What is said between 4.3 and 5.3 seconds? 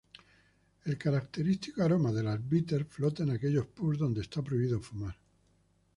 prohibido fumar.